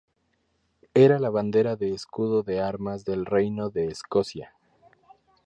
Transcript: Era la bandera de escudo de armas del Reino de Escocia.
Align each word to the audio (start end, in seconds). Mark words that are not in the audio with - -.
Era 0.95 1.19
la 1.19 1.29
bandera 1.29 1.75
de 1.75 1.93
escudo 1.93 2.41
de 2.41 2.59
armas 2.59 3.05
del 3.05 3.23
Reino 3.27 3.69
de 3.69 3.85
Escocia. 3.85 4.55